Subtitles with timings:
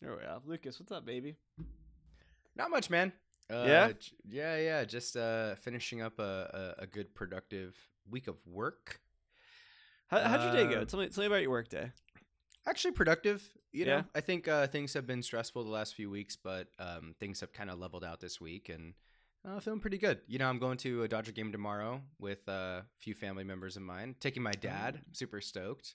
[0.00, 0.40] There we are.
[0.46, 1.36] Lucas, what's up, baby?
[2.56, 3.12] Not much, man.
[3.52, 3.88] Uh, Yeah?
[3.92, 4.84] j- yeah, yeah.
[4.84, 7.76] Just uh, finishing up a, a, a good productive
[8.08, 9.00] week of work.
[10.08, 10.80] How, how'd your day go?
[10.80, 11.90] Uh, Tell me, tell me about your work day.
[12.66, 13.46] Actually, productive.
[13.72, 14.02] You know, Yeah?
[14.14, 17.52] I think uh, things have been stressful the last few weeks, but um, things have
[17.52, 18.94] kind of leveled out this week, and
[19.46, 20.20] uh, feeling pretty good.
[20.26, 23.76] You know, I'm going to a Dodger game tomorrow with uh, a few family members
[23.76, 24.16] of mine.
[24.18, 24.96] Taking my dad.
[24.98, 25.08] Oh.
[25.12, 25.94] Super stoked.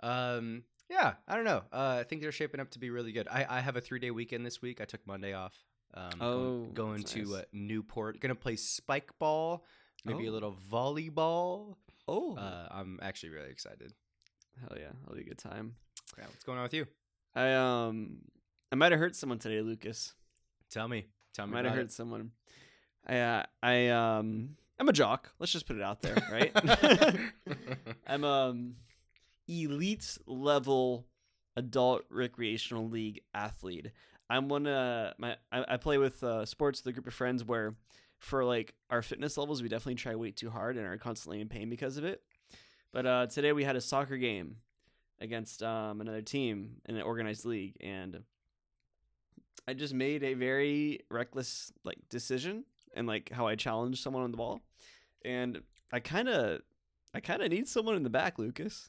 [0.00, 1.62] Um, yeah, I don't know.
[1.72, 3.28] Uh, I think they're shaping up to be really good.
[3.28, 4.80] I, I have a three day weekend this week.
[4.80, 5.54] I took Monday off.
[5.94, 7.32] Um, Oh, going, going to nice.
[7.34, 8.18] uh, Newport.
[8.20, 9.64] Gonna play spike ball,
[10.04, 10.32] maybe a Oh.
[10.32, 11.76] little volleyball.
[12.08, 13.92] Oh, Uh, I'm actually really excited.
[14.60, 15.74] hell yeah, that'll be a good time.
[16.18, 16.86] Yeah, what's going on with you?
[17.34, 18.18] I um,
[18.70, 20.12] I might have hurt someone today, Lucas.
[20.70, 21.06] Tell me.
[21.34, 21.52] Tell me.
[21.52, 22.32] I might have hurt someone.
[23.06, 25.32] I uh, I um, I'm a jock.
[25.38, 26.52] Let's just put it out there, right?
[28.06, 28.76] I'm um,
[29.52, 31.06] elite level
[31.56, 33.90] adult recreational league athlete.
[34.30, 37.74] I'm one uh my I, I play with uh, sports a group of friends where
[38.18, 41.48] for like our fitness levels we definitely try way too hard and are constantly in
[41.48, 42.22] pain because of it.
[42.92, 44.56] But uh, today we had a soccer game
[45.20, 48.22] against um, another team in an organized league and
[49.66, 54.30] I just made a very reckless like decision and like how I challenged someone on
[54.30, 54.60] the ball.
[55.24, 55.62] And
[55.92, 56.62] I kind of
[57.14, 58.88] I kind of need someone in the back, Lucas.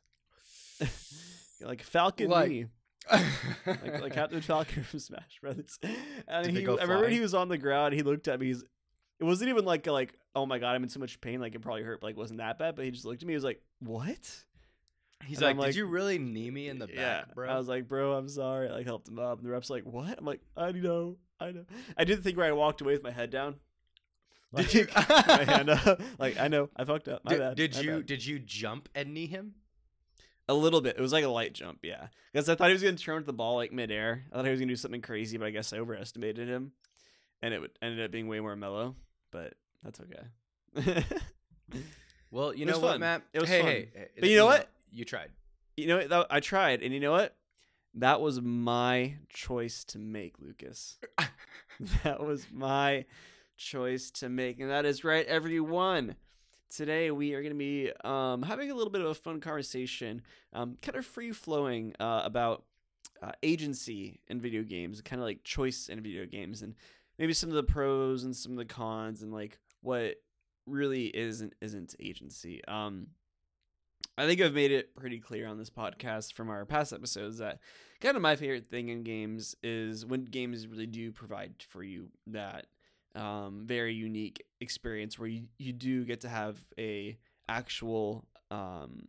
[1.61, 2.67] like Falcon Like-
[3.11, 5.77] like, like Captain Falcon from Smash Brothers.
[6.27, 7.93] And Did he, I remember he was on the ground.
[7.93, 8.47] He looked at me.
[8.47, 8.63] He's,
[9.19, 11.39] it wasn't even like like oh my god, I'm in so much pain.
[11.41, 12.75] Like it probably hurt, but like wasn't that bad.
[12.75, 13.33] But he just looked at me.
[13.33, 14.17] He was like, what?
[15.25, 17.49] He's like, like- Did you really knee me in the back, bro?
[17.49, 18.69] I was like, bro, I'm sorry.
[18.69, 20.17] I like helped him up, and the rep's like, what?
[20.17, 21.65] I'm like, I know, I know.
[21.97, 23.55] I did the thing where I walked away with my head down.
[24.55, 26.01] Did you- Like, my hand up.
[26.19, 27.23] Like I know, I fucked up.
[27.25, 27.57] My did, bad.
[27.57, 28.05] did my you bad.
[28.05, 29.55] did you jump and knee him?
[30.49, 30.97] A little bit.
[30.97, 32.07] It was like a light jump, yeah.
[32.31, 34.25] Because I thought he was gonna turn with the ball like midair.
[34.31, 36.73] I thought he was gonna do something crazy, but I guess I overestimated him,
[37.41, 38.95] and it would, ended up being way more mellow.
[39.31, 41.05] But that's okay.
[42.33, 42.99] Well, you know what, fun.
[43.01, 43.21] Matt?
[43.31, 43.69] It was hey, fun.
[43.69, 44.67] hey, hey, But you know what?
[44.91, 45.29] You tried.
[45.77, 46.27] you know what?
[46.31, 47.35] I tried, and you know what?
[47.93, 50.97] That was my choice to make, Lucas.
[52.03, 53.05] that was my
[53.55, 56.15] choice to make, and that is right, everyone.
[56.73, 60.23] Today we are going to be um, having a little bit of a fun conversation,
[60.53, 62.63] um, kind of free flowing uh, about
[63.21, 66.73] uh, agency in video games, kind of like choice in video games, and
[67.19, 70.15] maybe some of the pros and some of the cons, and like what
[70.65, 72.65] really isn't isn't agency.
[72.65, 73.05] Um,
[74.17, 77.59] I think I've made it pretty clear on this podcast from our past episodes that
[78.01, 82.09] kind of my favorite thing in games is when games really do provide for you
[82.27, 82.65] that
[83.15, 89.07] um, very unique experience where you, you do get to have a actual um,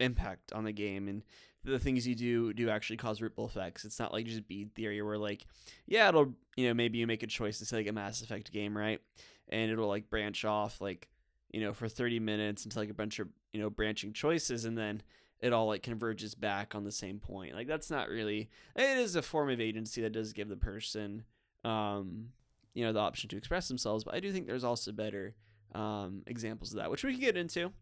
[0.00, 1.22] impact on the game and
[1.64, 3.84] the things you do do actually cause ripple effects.
[3.84, 5.46] It's not like just bead theory where like,
[5.86, 8.52] yeah, it'll you know maybe you make a choice to say like a Mass Effect
[8.52, 9.00] game, right?
[9.48, 11.08] And it'll like branch off like
[11.52, 14.76] you know for 30 minutes into like a bunch of you know branching choices and
[14.76, 15.02] then
[15.40, 17.54] it all like converges back on the same point.
[17.54, 21.24] Like that's not really it is a form of agency that does give the person
[21.64, 22.28] um
[22.74, 25.34] you know the option to express themselves, but I do think there's also better
[25.74, 27.72] um examples of that, which we can get into.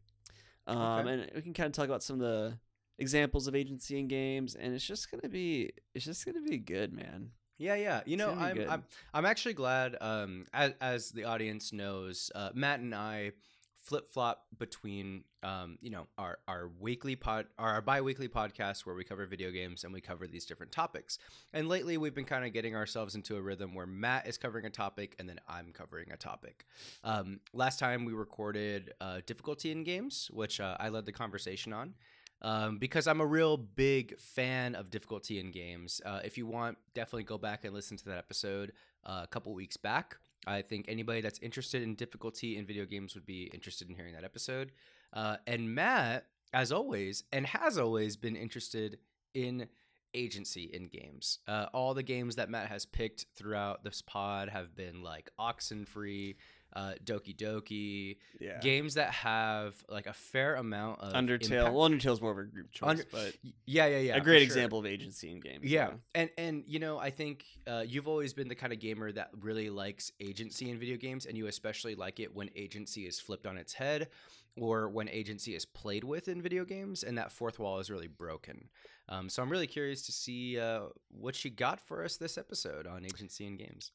[0.67, 1.13] Um Okay.
[1.13, 2.59] and we can kind of talk about some of the
[2.99, 6.59] examples of agency in games and it's just going to be it's just to be
[6.59, 7.31] good, man.
[7.59, 8.01] Yeah, yeah.
[8.07, 8.57] You know, I'm.
[8.69, 9.97] I'm I'm actually glad.
[10.01, 13.33] Um, as, as the audience knows, uh, Matt and I
[13.83, 18.95] flip flop between um, you know, our our weekly pod, or our bi-weekly podcast where
[18.95, 21.19] we cover video games and we cover these different topics.
[21.53, 24.67] And lately, we've been kind of getting ourselves into a rhythm where Matt is covering
[24.67, 26.65] a topic and then I'm covering a topic.
[27.03, 31.73] Um, last time we recorded uh, difficulty in games, which uh, I led the conversation
[31.73, 31.95] on
[32.43, 36.01] um, because I'm a real big fan of difficulty in games.
[36.05, 38.73] Uh, if you want, definitely go back and listen to that episode
[39.05, 40.17] uh, a couple weeks back.
[40.47, 44.15] I think anybody that's interested in difficulty in video games would be interested in hearing
[44.15, 44.73] that episode.
[45.13, 48.99] Uh, and Matt, as always, and has always been interested
[49.35, 49.69] in
[50.15, 51.39] agency in games.
[51.49, 56.37] Uh, all the games that Matt has picked throughout this pod have been like Oxenfree,
[56.75, 58.59] uh, Doki Doki, Yeah.
[58.61, 61.51] games that have like a fair amount of Undertale.
[61.53, 61.75] impact.
[61.75, 63.35] Well, Undertale's more of a group choice, Under- but
[63.67, 64.17] yeah, yeah, yeah.
[64.17, 64.45] a great sure.
[64.45, 65.65] example of agency in games.
[65.65, 69.13] Yeah, and and you know, I think uh, you've always been the kind of gamer
[69.13, 73.21] that really likes agency in video games, and you especially like it when agency is
[73.21, 74.09] flipped on its head,
[74.57, 78.07] or when agency is played with in video games, and that fourth wall is really
[78.09, 78.69] broken.
[79.09, 82.87] Um, so I'm really curious to see uh, what you got for us this episode
[82.87, 83.91] on agency in games.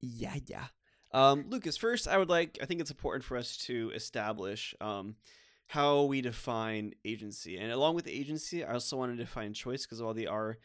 [0.00, 0.66] Yeah, yeah.
[1.12, 5.16] Um, Lucas, first, I would like, I think it's important for us to establish um,
[5.68, 7.56] how we define agency.
[7.56, 10.58] And along with agency, I also want to define choice because while they are,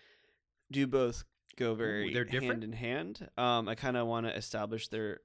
[0.72, 1.24] do both
[1.56, 2.64] go very they're different?
[2.64, 3.30] hand in hand.
[3.38, 5.20] Um, I kind of want to establish their.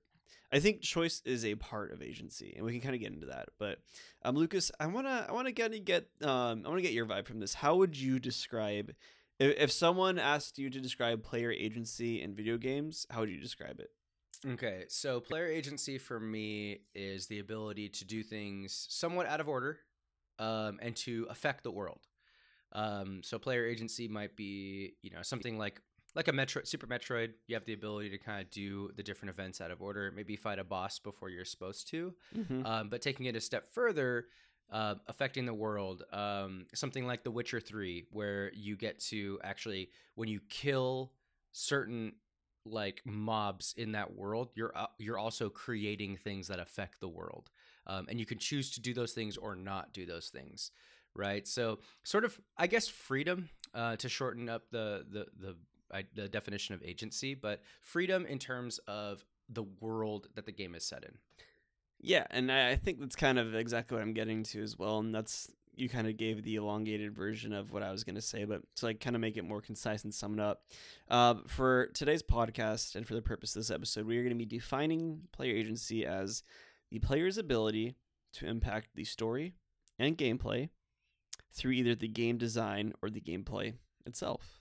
[0.50, 3.26] I think choice is a part of agency, and we can kind of get into
[3.26, 3.50] that.
[3.58, 3.78] But
[4.24, 7.40] um, Lucas, I wanna I wanna get get um I wanna get your vibe from
[7.40, 7.54] this.
[7.54, 8.94] How would you describe
[9.38, 13.06] if, if someone asked you to describe player agency in video games?
[13.10, 13.90] How would you describe it?
[14.46, 19.48] Okay, so player agency for me is the ability to do things somewhat out of
[19.48, 19.78] order,
[20.38, 22.06] um, and to affect the world.
[22.72, 25.80] Um, so player agency might be, you know, something like
[26.14, 27.32] like a Metro Super Metroid.
[27.46, 30.12] You have the ability to kind of do the different events out of order.
[30.14, 32.14] Maybe fight a boss before you're supposed to.
[32.36, 32.66] Mm-hmm.
[32.66, 34.26] Um, but taking it a step further,
[34.70, 36.04] uh, affecting the world.
[36.12, 41.12] Um, something like The Witcher Three, where you get to actually when you kill
[41.52, 42.12] certain
[42.70, 47.50] like mobs in that world, you're uh, you're also creating things that affect the world,
[47.86, 50.70] um, and you can choose to do those things or not do those things,
[51.14, 51.46] right?
[51.46, 55.56] So sort of, I guess, freedom uh, to shorten up the the the
[55.92, 60.74] I, the definition of agency, but freedom in terms of the world that the game
[60.74, 61.16] is set in.
[62.00, 64.98] Yeah, and I I think that's kind of exactly what I'm getting to as well,
[64.98, 68.22] and that's you kind of gave the elongated version of what I was going to
[68.22, 70.62] say, but to like kind of make it more concise and sum it up.
[71.08, 74.38] Uh, for today's podcast and for the purpose of this episode, we are going to
[74.38, 76.42] be defining player agency as
[76.90, 77.94] the player's ability
[78.34, 79.54] to impact the story
[79.98, 80.68] and gameplay
[81.52, 83.74] through either the game design or the gameplay
[84.06, 84.60] itself.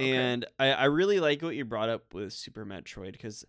[0.00, 0.16] Okay.
[0.16, 3.44] And I, I really like what you brought up with Super Metroid because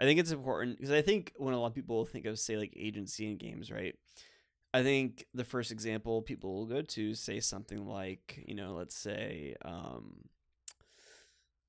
[0.00, 2.56] I think it's important because I think when a lot of people think of say
[2.56, 3.94] like agency in games, right?
[4.74, 8.96] I think the first example people will go to say something like, you know, let's
[8.96, 10.28] say, um,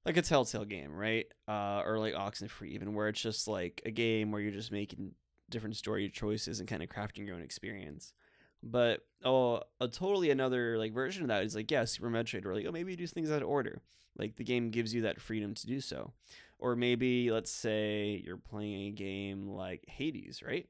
[0.05, 1.25] like a Telltale game, right?
[1.47, 5.13] Uh, or like Oxenfree, even where it's just like a game where you're just making
[5.49, 8.13] different story choices and kind of crafting your own experience.
[8.61, 12.55] But oh, a totally another like version of that is like yeah, Super Metroid, where
[12.55, 13.81] like oh maybe you do things out of order.
[14.17, 16.13] Like the game gives you that freedom to do so,
[16.59, 20.67] or maybe let's say you're playing a game like Hades, right?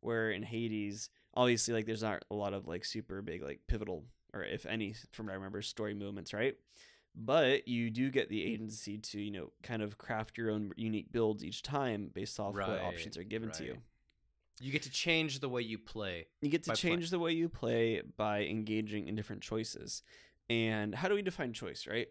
[0.00, 4.04] Where in Hades, obviously like there's not a lot of like super big like pivotal
[4.34, 6.54] or if any from what I remember story moments, right?
[7.14, 11.12] But you do get the agency to you know kind of craft your own unique
[11.12, 13.78] builds each time based off what options are given to you.
[14.60, 16.26] You get to change the way you play.
[16.40, 20.02] You get to by play- change the way you play by engaging in different choices.
[20.48, 22.08] And how do we define choice, right?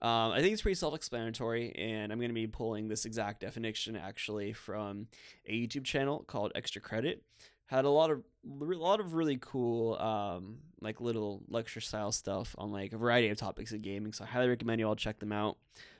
[0.00, 3.96] Um, I think it's pretty self-explanatory, and I'm going to be pulling this exact definition
[3.96, 5.08] actually from
[5.44, 7.22] a YouTube channel called Extra Credit.
[7.68, 12.54] Had a lot of a lot of really cool, um, like little lecture style stuff
[12.58, 14.12] on like a variety of topics of gaming.
[14.12, 15.58] So I highly recommend you all check them out.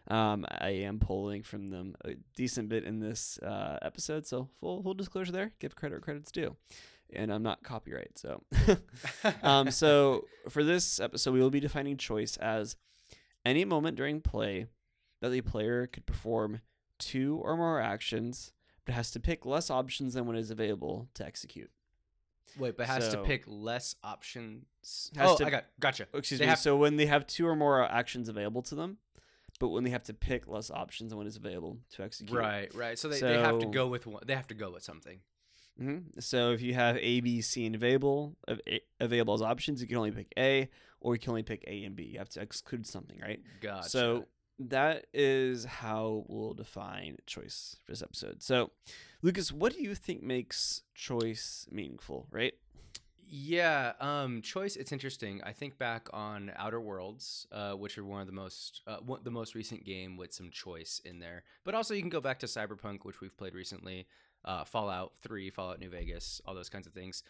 [0.09, 4.83] Um, I am pulling from them a decent bit in this uh, episode, so full
[4.83, 5.53] full disclosure there.
[5.59, 6.57] Give credit where credit's due,
[7.13, 8.43] and I'm not copyright, so.
[9.43, 12.77] um, so for this episode, we will be defining choice as
[13.45, 14.67] any moment during play
[15.21, 16.61] that the player could perform
[16.99, 18.53] two or more actions,
[18.89, 21.71] but has to pick less options than what is available to execute.
[22.59, 24.65] Wait, but has So- to pick less options.
[25.15, 26.07] Has oh, to- I got gotcha.
[26.15, 26.49] Excuse They me.
[26.49, 28.97] have- so when they have two or more actions available to them,
[29.61, 32.35] but when they have to pick less options than what is available to execute.
[32.35, 32.99] Right, right.
[32.99, 34.23] So they, they have to go with one.
[34.25, 35.21] They have to go with something.
[35.79, 38.63] hmm So if you have A, B, C, and available av-
[39.01, 40.71] available as options, you can only pick A,
[41.01, 42.05] or you can only pick A and B.
[42.05, 43.43] You have to exclude something, right?
[43.61, 43.91] Gotcha.
[43.91, 44.25] So
[44.59, 48.43] that is how we'll define choice for this episode.
[48.43, 48.71] So,
[49.23, 52.27] Lucas, what do you think makes choice meaningful?
[52.31, 52.55] Right?
[53.31, 54.77] Yeah, um, choice.
[54.77, 55.43] It's interesting.
[55.45, 59.21] I think back on Outer Worlds, uh, which are one of the most uh, one,
[59.23, 61.45] the most recent game with some choice in there.
[61.65, 64.07] But also, you can go back to Cyberpunk, which we've played recently,
[64.47, 67.23] uh, Fallout Three, Fallout New Vegas, all those kinds of things.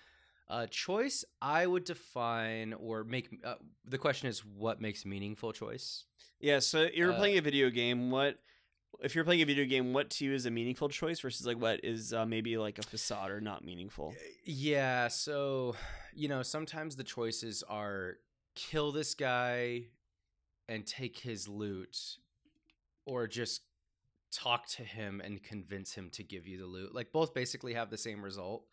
[0.50, 3.28] Uh, choice, I would define or make.
[3.44, 6.04] Uh, the question is, what makes meaningful choice?
[6.40, 6.58] Yeah.
[6.60, 8.10] So you're Uh, playing a video game.
[8.10, 8.38] What
[9.02, 9.92] if you're playing a video game?
[9.92, 12.82] What to you is a meaningful choice versus like what is uh, maybe like a
[12.82, 14.14] facade or not meaningful?
[14.44, 15.76] Yeah, so
[16.14, 18.16] you know, sometimes the choices are
[18.54, 19.82] kill this guy
[20.68, 22.16] and take his loot
[23.04, 23.62] or just
[24.32, 26.94] talk to him and convince him to give you the loot.
[26.94, 28.64] Like both basically have the same result,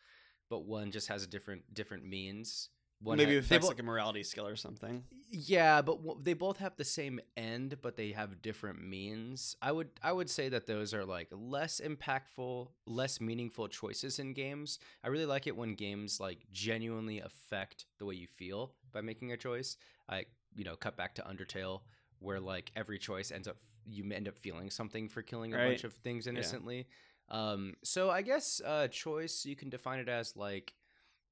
[0.49, 2.69] but one just has a different different means.
[3.01, 5.03] One maybe ha- it they affects bo- like a morality skill or something.
[5.29, 9.55] yeah, but w- they both have the same end, but they have different means.
[9.61, 14.33] I would I would say that those are like less impactful, less meaningful choices in
[14.33, 14.79] games.
[15.03, 19.31] I really like it when games like genuinely affect the way you feel by making
[19.33, 19.75] a choice.
[20.09, 20.25] I
[20.55, 21.81] you know cut back to Undertale,
[22.19, 25.67] where like every choice ends up you end up feeling something for killing a Right.
[25.71, 26.87] bunch of things innocently.
[27.29, 30.73] Um, so I guess uh, choice you can define it as like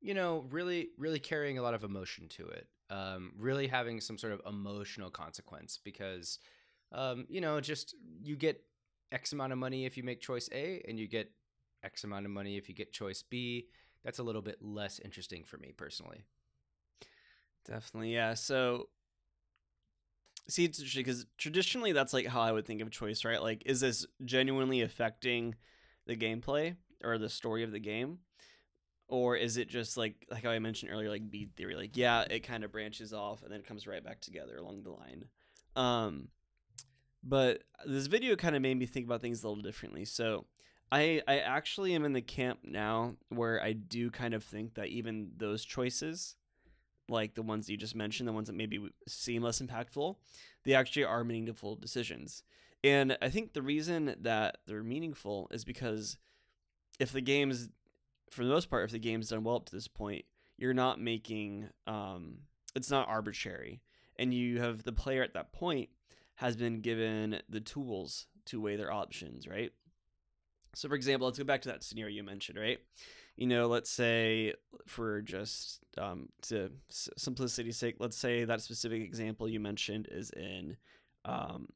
[0.04, 2.68] you know, really, really carrying a lot of emotion to it.
[2.90, 6.38] Um, really having some sort of emotional consequence because
[6.92, 8.62] um, you know, just you get
[9.12, 11.32] X amount of money if you make choice A, and you get
[11.84, 13.68] X amount of money if you get choice B.
[14.04, 16.24] That's a little bit less interesting for me personally.
[17.66, 18.34] Definitely, yeah.
[18.34, 18.90] So,
[20.50, 23.42] see, it's interesting because traditionally that's like how I would think of choice, right?
[23.42, 25.56] Like, is this genuinely affecting
[26.05, 28.19] the gameplay or the story of the game?
[29.07, 31.75] Or is it just like like how I mentioned earlier, like beat theory?
[31.75, 34.83] Like, yeah, it kind of branches off and then it comes right back together along
[34.83, 35.25] the line.
[35.75, 36.29] Um,
[37.24, 40.05] but this video kind of made me think about things a little differently.
[40.05, 40.45] So,
[40.91, 44.88] I I actually am in the camp now where I do kind of think that
[44.88, 46.36] even those choices
[47.10, 50.15] like the ones you just mentioned, the ones that maybe seem less impactful,
[50.63, 52.43] they actually are meaningful decisions.
[52.84, 56.18] And I think the reason that they're meaningful is because
[57.00, 57.70] if the game's,
[58.30, 60.25] for the most part, if the game's done well up to this point,
[60.58, 62.40] you're not making, um,
[62.75, 63.82] it's not arbitrary.
[64.18, 65.90] And you have the player at that point
[66.36, 69.72] has been given the tools to weigh their options, right?
[70.75, 72.80] So, for example, let's go back to that scenario you mentioned, right?
[73.36, 74.54] you know, let's say
[74.86, 80.78] for just um, to simplicity's sake, let's say that specific example you mentioned is in
[81.25, 81.68] um,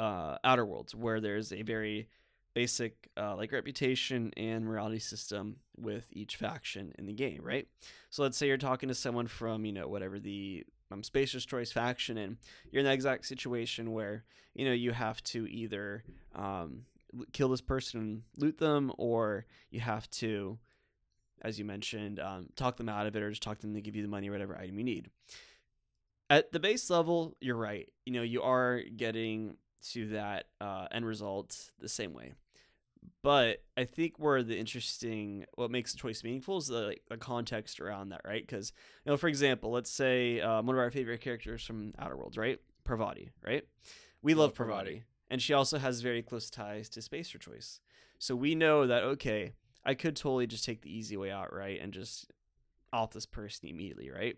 [0.00, 2.08] uh, Outer Worlds, where there's a very
[2.54, 7.68] basic uh, like reputation and morality system with each faction in the game, right?
[8.08, 11.70] So let's say you're talking to someone from you know whatever the um, Spacer's Choice
[11.70, 12.38] faction, and
[12.72, 16.02] you're in that exact situation where you know you have to either
[16.34, 16.82] um,
[17.32, 20.58] kill this person loot them, or you have to
[21.42, 23.96] as you mentioned, um, talk them out of it or just talk them to give
[23.96, 25.08] you the money or whatever item you need.
[26.28, 27.88] At the base level, you're right.
[28.04, 29.56] You know, you are getting
[29.92, 32.34] to that uh, end result the same way.
[33.22, 37.16] But I think where the interesting, what makes the choice meaningful is the, like, the
[37.16, 38.46] context around that, right?
[38.46, 38.72] Because,
[39.04, 42.36] you know, for example, let's say um, one of our favorite characters from Outer Worlds,
[42.36, 42.60] right?
[42.84, 43.64] Parvati, right?
[44.22, 44.90] We love, love Parvati.
[44.90, 45.04] Parvati.
[45.30, 47.80] And she also has very close ties to Spacer Choice.
[48.18, 49.52] So we know that, okay,
[49.84, 52.30] I could totally just take the easy way out, right, and just
[52.92, 54.36] off this person immediately, right?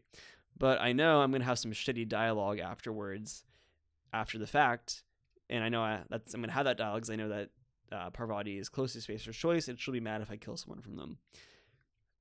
[0.56, 3.44] But I know I'm gonna have some shitty dialogue afterwards,
[4.12, 5.02] after the fact,
[5.52, 7.50] and I know I, that's I'm gonna have that dialogue because I know that
[7.92, 10.80] uh, Parvati is close to Spacer's choice, and she'll be mad if I kill someone
[10.80, 11.18] from them.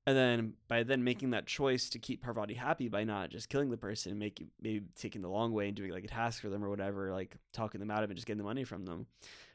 [0.06, 3.70] And then by then making that choice to keep Parvati happy by not just killing
[3.70, 6.64] the person, making maybe taking the long way and doing like a task for them
[6.64, 9.06] or whatever, like talking them out of it, just getting the money from them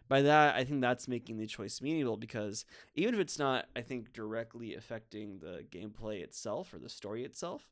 [0.09, 2.65] by that i think that's making the choice meaningful because
[2.95, 7.69] even if it's not i think directly affecting the gameplay itself or the story itself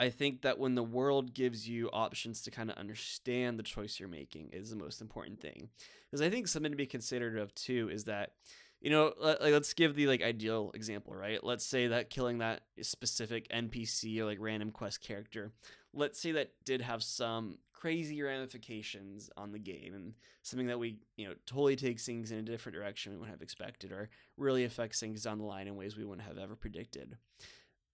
[0.00, 4.00] i think that when the world gives you options to kind of understand the choice
[4.00, 5.68] you're making is the most important thing.
[6.10, 8.32] Because i think something to be considered of too is that
[8.80, 11.44] you know like let's give the like ideal example right?
[11.44, 15.52] Let's say that killing that specific npc or like random quest character
[15.92, 20.98] let's say that did have some crazy ramifications on the game and something that we
[21.16, 24.64] you know totally takes things in a different direction we wouldn't have expected or really
[24.64, 27.16] affects things down the line in ways we wouldn't have ever predicted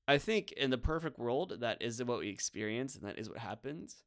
[0.09, 3.39] i think in the perfect world that is what we experience and that is what
[3.39, 4.03] happens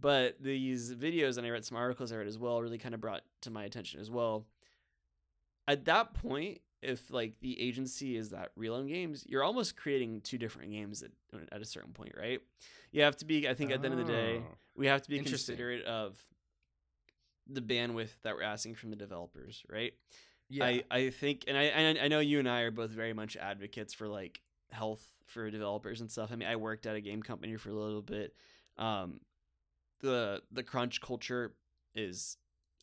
[0.00, 3.00] but these videos and i read some articles i read as well really kind of
[3.00, 4.46] brought to my attention as well
[5.66, 10.20] at that point if like the agency is that real in games, you're almost creating
[10.20, 11.10] two different games at,
[11.50, 12.40] at a certain point, right?
[12.92, 15.02] You have to be, I think, at the end of the day, oh, we have
[15.02, 16.16] to be considerate of
[17.48, 19.94] the bandwidth that we're asking from the developers, right?
[20.48, 20.64] Yeah.
[20.66, 23.94] I, I think, and I, I know you and I are both very much advocates
[23.94, 24.40] for like
[24.70, 26.30] health for developers and stuff.
[26.32, 28.34] I mean, I worked at a game company for a little bit.
[28.78, 29.20] Um,
[30.00, 31.54] the the crunch culture
[31.94, 32.36] is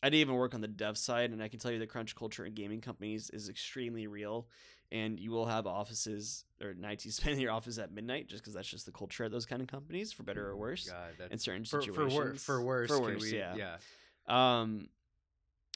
[0.04, 2.16] I didn't even work on the dev side, and I can tell you the crunch
[2.16, 4.48] culture in gaming companies is extremely real.
[4.94, 8.44] And you will have offices or nights you spend in your office at midnight, just
[8.44, 10.90] because that's just the culture of those kind of companies, for better or worse.
[10.90, 13.78] God, in certain for, situations, for, wor- for worse, for worse, we, yeah, yeah.
[14.28, 14.90] Um,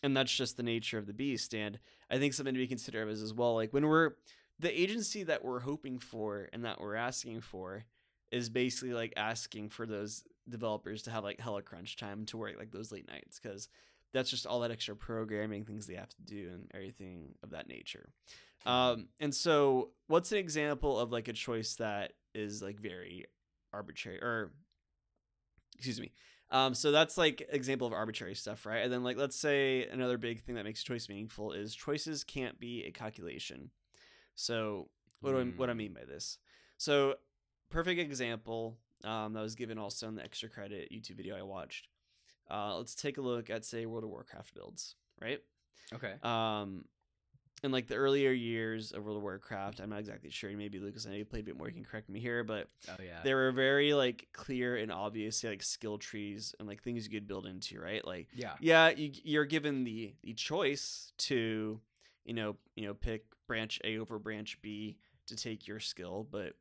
[0.03, 1.53] and that's just the nature of the beast.
[1.53, 4.11] And I think something to be considered is as well, like when we're
[4.59, 7.83] the agency that we're hoping for and that we're asking for
[8.31, 12.55] is basically like asking for those developers to have like hella crunch time to work
[12.57, 13.69] like those late nights because
[14.13, 17.67] that's just all that extra programming things they have to do and everything of that
[17.67, 18.09] nature.
[18.65, 23.25] Um, and so, what's an example of like a choice that is like very
[23.73, 24.51] arbitrary or
[25.75, 26.11] excuse me
[26.51, 28.79] um, so that's like example of arbitrary stuff right?
[28.83, 32.59] And then like let's say another big thing that makes choice meaningful is choices can't
[32.59, 33.71] be a calculation
[34.35, 34.89] so
[35.21, 35.77] what do I, what I mm.
[35.77, 36.37] mean by this
[36.77, 37.15] so
[37.69, 41.87] perfect example um, that was given also in the extra credit youtube video i watched
[42.49, 45.41] uh, let's take a look at say World of Warcraft builds, right?
[45.93, 46.13] Okay.
[46.21, 46.85] Um,
[47.63, 50.51] in like the earlier years of World of Warcraft, I'm not exactly sure.
[50.51, 51.67] Maybe Lucas, I know you played a bit more.
[51.67, 53.21] You can correct me here, but Oh yeah.
[53.23, 57.27] there were very like clear and obvious like skill trees and like things you could
[57.27, 58.05] build into, right?
[58.05, 58.53] Like yeah.
[58.59, 61.79] yeah, you, you're given the the choice to,
[62.25, 64.97] you know, you know, pick branch A over branch B
[65.27, 66.53] to take your skill, but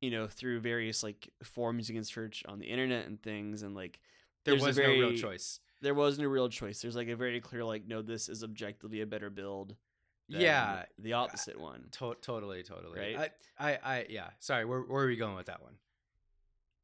[0.00, 3.74] you know, through various like forums you can search on the internet and things, and
[3.74, 3.98] like
[4.44, 5.60] There was no real choice.
[5.80, 6.82] there wasn't a real choice.
[6.82, 9.76] There's like a very clear like, no, this is objectively a better build.
[10.28, 10.84] Yeah.
[10.98, 11.88] the opposite one.
[11.92, 12.98] To- totally, totally.
[12.98, 13.30] Right?
[13.58, 14.30] I, I, I, yeah.
[14.40, 15.74] Sorry, where, where are we going with that one?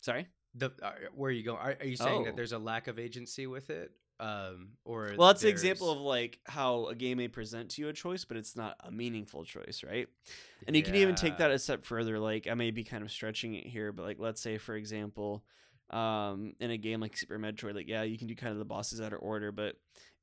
[0.00, 0.26] Sorry.
[0.55, 1.59] The uh, where are you going?
[1.59, 2.25] Are, are you saying Oh.
[2.25, 5.99] that there's a lack of agency with it, um, or Well, that's an example of
[5.99, 9.45] like how a game may present to you a choice, but it's not a meaningful
[9.45, 10.07] choice, right?
[10.67, 12.19] And you can even take that a step further.
[12.19, 15.43] Like I may be kind of stretching it here, but like let's say for example,
[15.89, 18.65] um, in a game like Super Metroid, like yeah, you can do kind of the
[18.67, 19.77] bosses out of order, but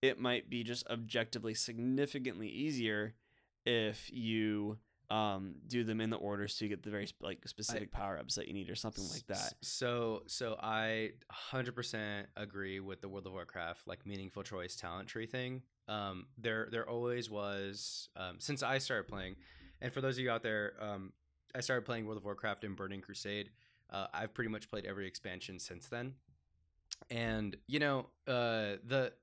[0.04, 3.16] it might be just objectively significantly easier
[3.66, 4.78] if you
[5.10, 8.18] um do them in the order so you get the very sp- like specific power
[8.18, 9.54] ups that you need or something like that.
[9.62, 11.12] So, so I
[11.54, 15.62] 100% agree with the World of Warcraft like meaningful choice talent tree thing.
[15.88, 19.38] Um, there, there always was um, since I started playing,
[19.82, 21.14] and for those of you out there, um,
[21.56, 23.52] I started playing World of Warcraft and Burning Crusade.
[23.90, 26.16] Uh, I've pretty much played every expansion since then,
[27.10, 29.14] and you know, uh, the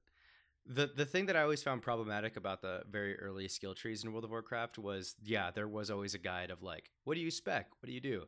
[0.67, 4.13] the the thing that I always found problematic about the very early skill trees in
[4.13, 7.31] World of Warcraft was, yeah, there was always a guide of like, what do you
[7.31, 7.69] spec?
[7.81, 8.25] What do you do?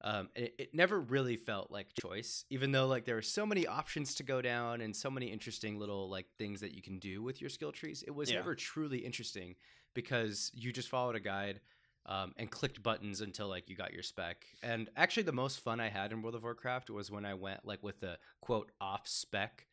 [0.00, 3.44] Um, and it, it never really felt like choice, even though like there were so
[3.44, 6.98] many options to go down and so many interesting little like things that you can
[6.98, 8.04] do with your skill trees.
[8.06, 8.36] It was Yeah.
[8.36, 9.56] never truly interesting
[9.94, 11.60] because you just followed a guide
[12.06, 14.46] um, and clicked buttons until like you got your spec.
[14.62, 17.64] And actually, the most fun I had in World of Warcraft was when I went
[17.64, 19.66] like with the quote off spec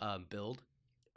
[0.00, 0.62] um, build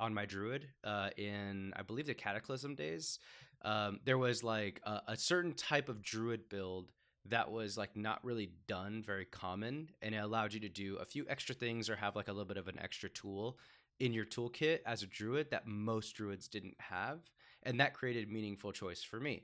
[0.02, 3.20] on my druid uh, in I believe the Cataclysm days.
[3.64, 6.92] Um, there was like a, a certain type of druid build
[7.30, 11.06] that was like not really done very common, and it allowed you to do a
[11.06, 13.60] few extra things or have like a little bit of an extra tool
[14.00, 17.20] in your toolkit as a druid that most druids didn't have,
[17.62, 19.44] and that created meaningful choice for me.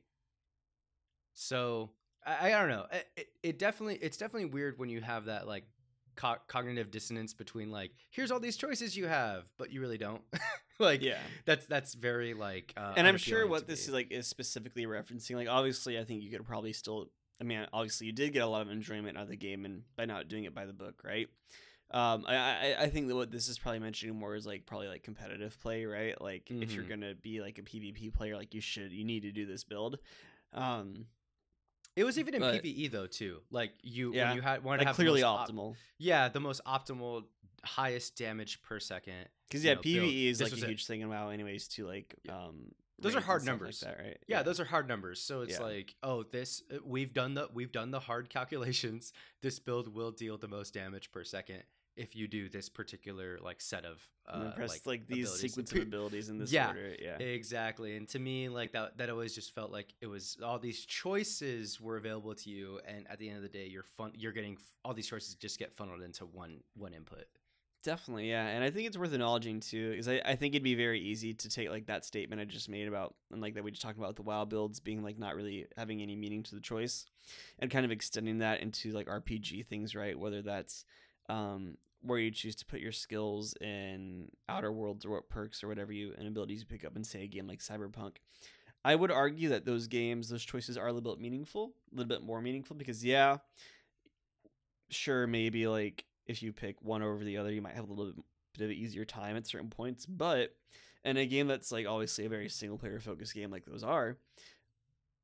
[1.36, 1.92] So
[2.26, 2.88] I, I don't know.
[2.92, 5.66] It, it, it definitely it's definitely weird when you have that like
[6.18, 10.22] co- cognitive dissonance between like here's all these choices you have, but you really don't.
[10.80, 11.20] like Yeah.
[11.46, 12.74] that's that's very like.
[12.76, 13.92] Uh, and I'm sure what this me.
[13.92, 15.36] is like is specifically referencing.
[15.36, 17.08] Like, obviously, I think you could probably still.
[17.40, 19.84] I mean, obviously, you did get a lot of enjoyment out of the game, and
[19.96, 21.28] by not doing it by the book, right?
[21.92, 24.88] Um, I, I I think that what this is probably mentioning more is like probably
[24.90, 26.20] like competitive play, right?
[26.20, 26.90] Like if you're Mhm.
[26.90, 30.00] gonna be like a PvP player, like you should, you need to do this build.
[30.52, 31.06] Um,
[31.98, 33.42] It was even in but- PVE though too.
[33.52, 34.28] Like you Yeah.
[34.28, 35.76] when you had wanted to have clearly op- optimal.
[35.98, 37.26] yeah, the most optimal
[37.66, 39.28] highest damage per second.
[39.50, 39.96] Because yeah, know, build.
[40.06, 40.70] PVE is This like a it.
[40.70, 41.68] huge thing in WoW, anyways.
[41.70, 42.38] To like, Yeah.
[42.46, 43.82] um, Those are hard numbers.
[43.84, 44.18] like that, right?
[44.28, 45.22] Yeah, those are hard numbers.
[45.22, 45.62] So it's Yeah.
[45.66, 49.12] like, oh, this we've done the we've done the hard calculations.
[49.42, 51.64] This build will deal the most damage per second
[51.98, 56.30] if you do this particular like set of uh, press like, these sequence of abilities
[56.30, 56.70] in this Yeah.
[56.70, 56.96] order.
[57.02, 57.18] Yeah.
[57.18, 57.96] Exactly.
[57.98, 61.82] And to me, like that that always just felt like it was all these choices
[61.82, 64.58] were available to you and at the end of the day you're fun you're getting
[64.86, 67.26] all these choices just get funneled into one one input.
[67.84, 70.76] Definitely, yeah, and I think it's worth acknowledging too, because I, I think it'd be
[70.76, 73.72] very easy to take like that statement I just made about and like that we
[73.72, 76.60] just talked about the WoW builds being like not really having any meaning to the
[76.60, 77.06] choice,
[77.60, 80.20] and kind of extending that into like RPG things, right?
[80.20, 80.84] Whether that's
[81.30, 85.68] um, where you choose to put your skills in Outer Worlds or what perks or
[85.68, 88.18] whatever you and abilities you pick up in say a game like Cyberpunk.
[88.84, 92.08] I would argue that those games, those choices are a little bit meaningful, a little
[92.08, 93.38] bit more meaningful because yeah,
[94.90, 98.14] sure maybe like if you pick one over the other, you might have a little
[98.54, 100.06] bit of an easier time at certain points.
[100.06, 100.56] But
[101.04, 104.18] in a game that's like obviously a very single player focused game like those are,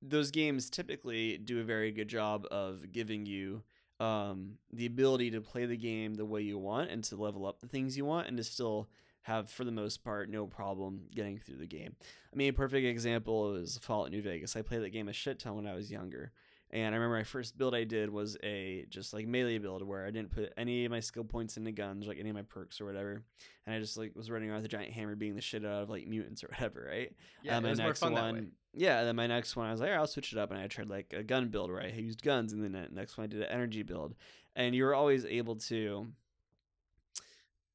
[0.02, 3.64] those games typically do a very good job of giving you
[4.04, 7.62] um, the ability to play the game the way you want and to level up
[7.62, 8.90] the things you want and to still
[9.22, 11.96] have for the most part no problem getting through the game.
[12.32, 14.56] I mean, a perfect example is Fallout New Vegas.
[14.56, 16.34] I played that game a shit ton when I was younger.
[16.74, 20.06] And I remember my first build I did was a just like melee build where
[20.08, 22.82] I didn't put any of my skill points into guns, like any of my perks
[22.82, 23.22] or whatever.
[23.66, 25.84] And I just like was running around with a giant hammer beating the shit out
[25.84, 27.14] of like mutants or whatever, right?
[27.44, 28.48] Yeah, And it my was more next fun one, that way.
[28.74, 29.00] yeah.
[29.00, 30.60] And then my next one, I was like, "All right, I'll switch it up, and
[30.60, 33.26] I tried like a gun build where I used guns, and then the next one
[33.26, 34.16] I did an energy build,
[34.56, 36.08] and you were always able to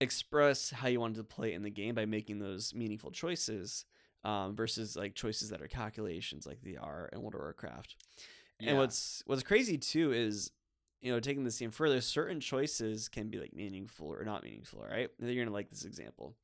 [0.00, 3.84] express how you wanted to play in the game by making those meaningful choices
[4.24, 7.96] um, versus like choices that are calculations like they are in World of Warcraft.
[8.60, 8.70] Yeah.
[8.70, 10.50] And what's what's crazy too is
[11.00, 14.84] you know taking this even further, certain choices can be like meaningful or not meaningful.
[14.88, 16.34] Right, you're gonna like this example.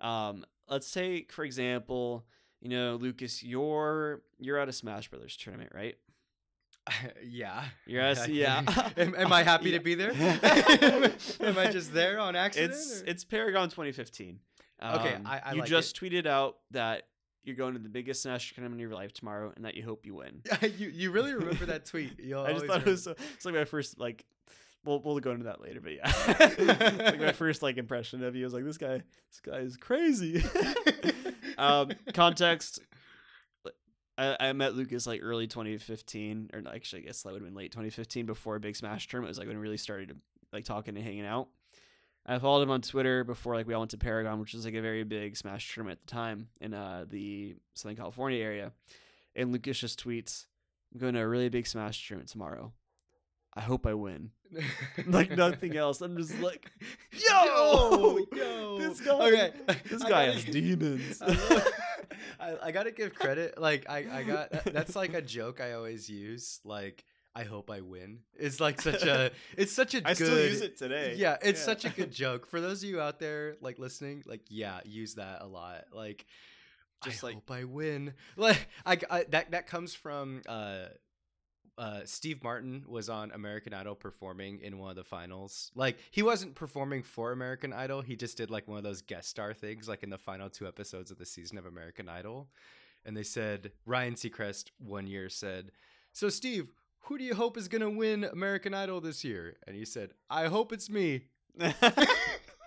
[0.00, 2.24] Um, let's take for example,
[2.60, 5.96] You know, Lucas, you're you're at a Smash Brothers tournament, right?
[7.24, 7.64] yeah.
[7.86, 8.62] A, yeah.
[8.96, 9.78] am, am I happy Yeah.
[9.78, 10.12] to be there?
[10.12, 12.72] am I just there on accident?
[12.72, 14.40] It's or- it's Paragon 2015.
[14.82, 17.02] Okay, Um, I- I you like just tweeted out that
[17.44, 20.04] you're going to the biggest Smash tournament of your life tomorrow, and that you hope
[20.04, 20.42] you win.
[20.46, 22.18] Yeah, you you really remember that tweet?
[22.18, 24.24] You'll I just thought it was so, it's like my first like.
[24.82, 26.10] We'll we'll go into that later, but yeah,
[27.10, 30.42] like my first like impression of you was like this guy this guy is crazy.
[31.58, 32.80] um, context.
[34.16, 37.56] I, I met Lucas like early 2015, or actually, I guess that would have been
[37.56, 40.18] late 2015 before Big Smash tournament It was like when we really started
[40.50, 41.48] like talking and hanging out.
[42.30, 44.74] I followed him on Twitter before like we all went to Paragon, which was like
[44.74, 48.70] a very big Smash tournament at the time in uh, the Southern California area.
[49.34, 50.46] And Lucas just tweets,
[50.94, 52.72] "I'm going to a really big Smash tournament tomorrow.
[53.52, 54.30] I hope I win."
[55.06, 56.00] like nothing else.
[56.00, 56.70] I'm just like,
[57.12, 59.52] yo, yo, this guy, Okay,
[59.88, 61.20] this guy gotta- has demons.
[61.20, 61.62] I,
[62.38, 63.60] I, I gotta give credit.
[63.60, 66.60] Like I, I got that's like a joke I always use.
[66.64, 68.20] Like I hope I win.
[68.36, 69.30] It's like such a.
[69.56, 69.98] It's such a.
[69.98, 71.14] I good, still use it today.
[71.16, 74.22] Yeah, it's such a good joke for those of you out there like listening.
[74.26, 75.84] Like yeah, use that a lot.
[75.92, 76.26] Like
[77.04, 78.14] Just I like- hope I win.
[78.36, 80.86] Like I, I that that comes from uh
[81.78, 85.70] uh, Steve Martin was on American Idol performing in one of the finals.
[85.74, 89.30] Like he wasn't performing for American Idol, he just did like one of those guest
[89.30, 92.50] star things, like in the final two episodes of the season of American Idol.
[93.06, 95.70] And they said Ryan Seacrest one year said,
[96.12, 96.68] "So Steve,
[97.00, 100.46] who do you hope is gonna win American Idol this year?" And he said, "I
[100.46, 101.22] hope it's me."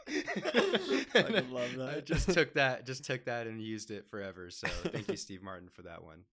[0.07, 4.49] Fucking love I just took that, just took that, and used it forever.
[4.49, 6.25] So thank you, Steve Martin, for that one.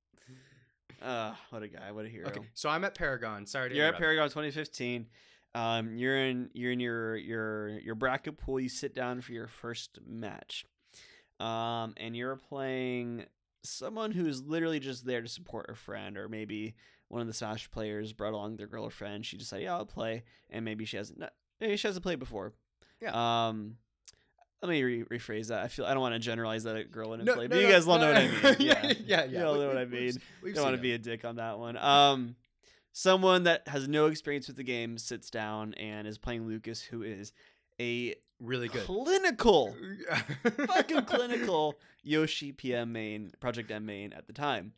[1.00, 2.28] Uh, what a guy, what a hero.
[2.28, 3.46] Okay, so I'm at Paragon.
[3.46, 3.96] Sorry to You're at.
[3.96, 5.06] Paragon 2015.
[5.54, 8.60] Um, you're in you're in your your your bracket pool.
[8.60, 10.64] You sit down for your first match,
[11.40, 13.24] um, and you're playing
[13.62, 16.76] someone who's literally just there to support a friend, or maybe
[17.10, 19.26] one of the Smash players brought along their girlfriend.
[19.26, 21.22] She decided, yeah, I'll play, and maybe she hasn't
[21.60, 22.54] maybe she hasn't played before.
[23.02, 23.10] Yeah.
[23.48, 23.76] Um,
[24.62, 25.62] let me re- rephrase that.
[25.64, 27.58] I feel I don't want to generalize that a girl wouldn't No, play, no, but
[27.58, 28.56] you no, guys all no, know what I mean.
[28.60, 29.40] yeah, Yeah, yeah.
[29.40, 31.36] You all We- know what I mean we've don't want to be a dick on
[31.36, 31.76] that one.
[31.78, 32.36] Um,
[32.92, 37.02] someone that has no experience with the game sits down and is playing Lucas, who
[37.02, 37.32] is
[37.80, 38.82] a really good.
[38.84, 39.74] clinical,
[40.66, 44.72] fucking clinical Yoshi PM main, Project M main at the time.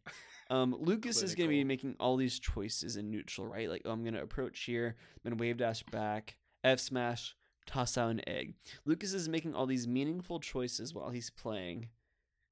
[0.53, 3.71] Um, Lucas is going to be making all these choices in neutral, right?
[3.71, 7.35] Like, oh, I'm going to approach here, I'm going to wave dash back, F smash,
[7.67, 8.53] toss out an egg.
[8.85, 11.89] Lucas is making all these meaningful choices while he's playing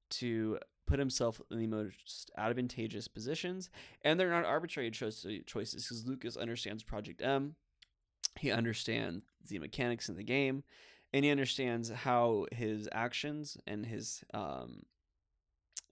[0.09, 3.69] to put himself in the most advantageous positions,
[4.03, 7.55] and they're not arbitrary choice- choices because Lucas understands Project M.
[8.39, 10.63] He understands the mechanics in the game,
[11.13, 14.81] and he understands how his actions and his um,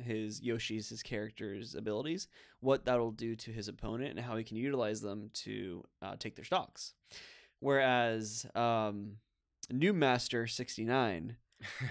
[0.03, 2.27] his Yoshi's his character's abilities,
[2.59, 6.35] what that'll do to his opponent, and how he can utilize them to uh, take
[6.35, 6.93] their stocks.
[7.59, 9.17] Whereas um,
[9.71, 11.35] Noob Master sixty nine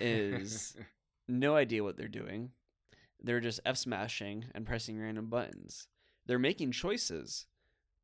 [0.00, 0.76] is-
[1.28, 2.50] no idea what they're doing.
[3.22, 5.88] They're just F smashing and pressing random buttons.
[6.26, 7.46] They're making choices,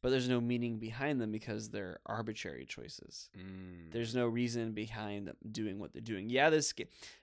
[0.04, 3.30] but there's no meaning behind them because they're arbitrary choices.
[3.38, 3.90] Mm.
[3.90, 6.28] There's no reason behind them doing what they're doing.
[6.28, 6.74] Yeah, this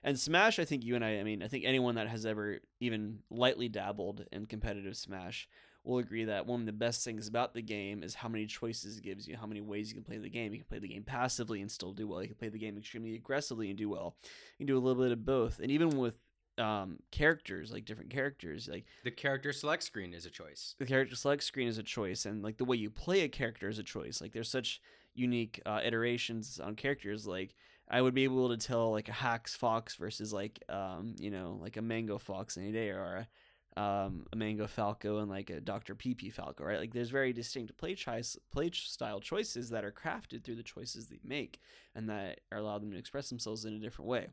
[0.02, 0.58] and Smash.
[0.58, 1.20] I think you and I.
[1.20, 5.48] I mean, I think anyone that has ever even lightly dabbled in competitive Smash
[5.84, 8.98] will agree that one of the best things about the game is how many choices
[8.98, 10.52] it gives you, how many ways you can play the game.
[10.52, 12.20] You can play the game passively and still do well.
[12.20, 14.16] You can play the game extremely aggressively and do well.
[14.58, 15.60] You can do a little bit of both.
[15.60, 16.18] And even with
[16.58, 20.74] um, characters, like different characters, like the character select screen is a choice.
[20.78, 23.68] the character select screen is a choice and like the way you play a character
[23.68, 24.80] is a choice like there's such
[25.14, 27.54] unique uh, iterations on characters like
[27.90, 31.58] i would be able to tell like a hax fox versus like um you know
[31.60, 33.28] like a mango fox any day or a
[33.76, 36.78] um, a mango falco and like a Dr PeePee falco right?
[36.78, 41.06] Like there's very distinct play choice play style choices that are crafted through the choices
[41.06, 41.60] they make
[41.94, 44.26] and that allow them to express themselves in a different way.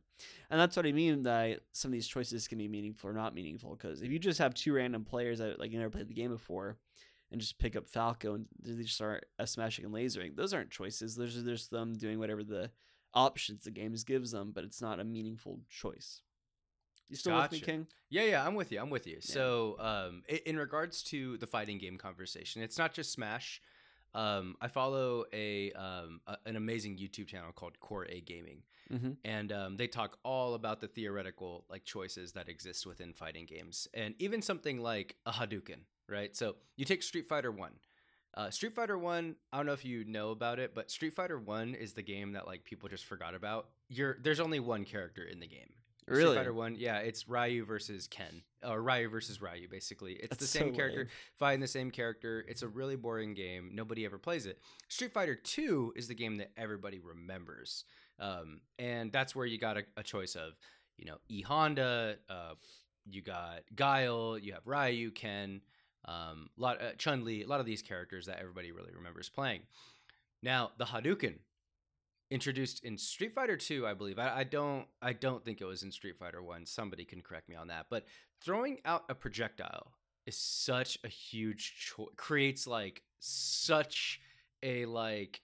[0.49, 3.33] And that's what i mean that some of these choices can be meaningful or not
[3.33, 6.31] meaningful because if you just have two random players that like never played the game
[6.31, 6.77] before
[7.31, 11.15] and just pick up falco and they just start smashing and lasering those aren't choices.
[11.15, 12.71] Those are just them doing whatever the
[13.13, 16.21] options the games gives them but it's not a meaningful choice
[17.09, 18.79] you still with me king Yeah, yeah, I'm with you.
[18.79, 19.17] I'm with you.
[19.19, 23.61] So, um, in regards to the fighting game conversation, it's not just Smash.
[24.15, 29.11] Um, I follow a, um, a an amazing YouTube channel called Core A Gaming, mm-hmm.
[29.23, 33.87] and um, they talk all about the theoretical like choices that exist within fighting games,
[33.93, 36.35] and even something like a Hadouken, right?
[36.35, 37.73] So you take Street Fighter One.
[38.35, 41.37] Uh, Street Fighter One, I don't know if you know about it, but Street Fighter
[41.37, 43.69] One is the game that like people just forgot about.
[43.89, 45.69] You're there's only one character in the game,
[46.15, 49.67] Street Fighter One, yeah, it's Ryu versus Ken, or Ryu versus Ryu.
[49.69, 51.09] Basically, it's the same so character lame.
[51.37, 52.45] fighting the same character.
[52.47, 53.71] It's a really boring game.
[53.73, 54.59] Nobody ever plays it.
[54.87, 57.85] Street Fighter Two is the game that everybody remembers,
[58.19, 60.53] um, and that's where you got a, a choice of,
[60.97, 62.53] you know, E Honda, uh,
[63.05, 65.61] you got Guile, you have Ryu, Ken,
[66.05, 69.61] um, lot uh, Chun Li, a lot of these characters that everybody really remembers playing.
[70.41, 71.35] Now the Hadouken,
[72.31, 74.19] introduced in Street Fighter Two, I believe.
[74.19, 76.65] I, I don't, I don't think it was in Street Fighter One.
[76.65, 77.87] Somebody can correct me on that.
[77.89, 78.05] But
[78.41, 79.93] throwing out a projectile
[80.25, 82.07] is such a huge choice.
[82.15, 84.19] creates like such
[84.63, 85.41] a like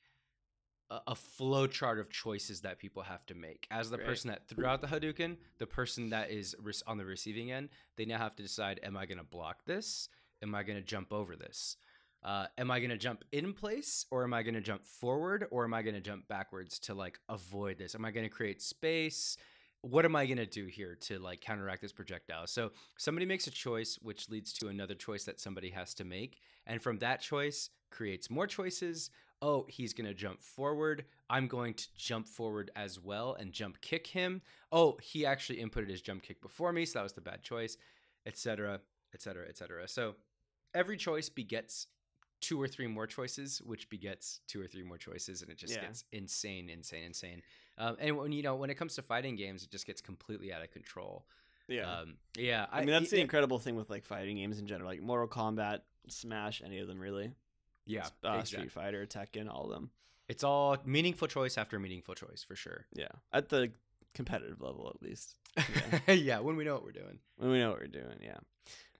[0.91, 3.67] a, a flow chart of choices that people have to make.
[3.71, 4.05] As the Right.
[4.05, 8.05] person that threw out the Hadouken, the person that is on the receiving end, they
[8.05, 10.09] now have to decide: Am I going to block this?
[10.43, 11.77] Am I going to jump over this?
[12.25, 15.45] Uh, am I going to jump in place or am I going to jump forward
[15.51, 17.93] or am I going to jump backwards to like avoid this?
[17.93, 19.37] Am I going to create space?
[19.81, 22.47] What am I going to do here to like counteract this projectile?
[22.47, 26.39] So somebody makes a choice, which leads to another choice that somebody has to make.
[26.65, 29.11] And from that choice creates more choices.
[29.43, 31.05] Oh, he's going to jump forward.
[31.29, 34.41] I'm going to jump forward as well and jump kick him.
[34.71, 36.85] Oh, he actually inputted his jump kick before me.
[36.85, 37.77] So that was the bad choice,
[38.25, 38.79] etc.,
[39.13, 39.87] etc., etc.
[39.87, 40.15] So
[40.73, 41.85] every choice begets
[42.41, 45.73] two or three more choices, which begets two or three more choices, and it just
[45.75, 45.81] Yeah.
[45.81, 47.41] gets insane, insane, insane.
[47.77, 50.53] Um, and when you know when it comes to fighting games, it just gets completely
[50.53, 51.25] out of control.
[51.67, 51.91] Yeah.
[51.91, 52.67] Um, yeah.
[52.71, 55.27] I mean, that's the yeah, incredible thing with like fighting games in general, like Mortal
[55.27, 57.31] Kombat, Smash, any of them really.
[57.85, 58.05] yeah.
[58.23, 59.89] uh, exact- Street Fighter, Tekken, all of them.
[60.27, 62.85] It's all meaningful choice after meaningful choice for sure.
[62.93, 63.71] Yeah, at the
[64.13, 65.35] competitive level at least.
[65.57, 66.13] Yeah.
[66.13, 67.19] yeah, when we know what we're doing.
[67.37, 68.37] When we know what we're doing, yeah.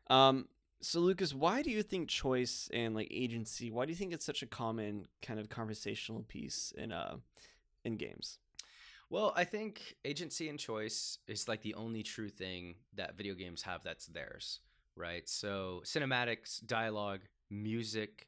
[0.09, 0.47] Um.
[0.81, 3.71] So Lucas, why do you think choice and like agency?
[3.71, 7.17] Why do you think it's such a common kind of conversational piece in uh
[7.83, 8.39] in games?
[9.09, 13.61] Well, I think agency and choice is like the only true thing that video games
[13.61, 14.59] have that's theirs,
[14.95, 15.27] right?
[15.29, 18.27] So cinematics, dialogue, music,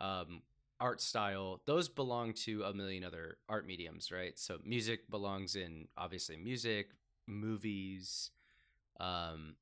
[0.00, 0.42] um,
[0.80, 4.36] art style, those belong to a million other art mediums, right?
[4.38, 6.90] So music belongs in obviously music,
[7.26, 8.30] movies,
[9.00, 9.54] um,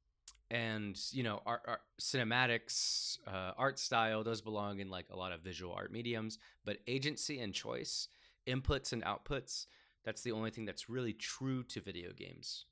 [0.50, 5.32] and you know, art, art cinematics, uh, art style, those belong in like a lot
[5.32, 6.38] of visual art mediums.
[6.64, 8.08] But agency and choice,
[8.46, 9.66] inputs and outputs,
[10.04, 12.64] that's the only thing that's really true to video games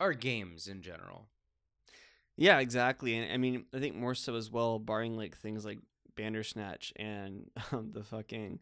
[0.00, 1.26] or games in general.
[2.36, 3.16] Yeah, exactly.
[3.16, 5.78] And I mean, I think more so as well, barring like things like
[6.14, 8.60] Bandersnatch and um, the fucking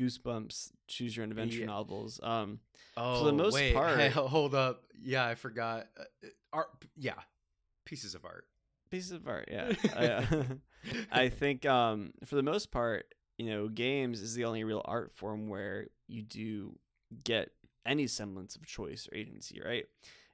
[0.00, 1.66] Goosebumps Choose Your Own Adventure Yeah.
[1.66, 2.20] novels.
[2.22, 2.60] Um,
[2.96, 4.82] Oh, For the most wait, part- hey, hold up.
[5.00, 5.86] Yeah, I forgot.
[5.98, 7.14] Uh, art, yeah,
[7.86, 8.46] pieces of art.
[8.90, 9.48] pieces of art.
[9.50, 10.44] Yeah, I, uh,
[11.12, 13.06] I think um, for the most part,
[13.38, 16.76] you know, games is the only real art form where you do
[17.24, 17.50] get
[17.86, 19.60] any semblance of choice or agency.
[19.64, 19.84] Right?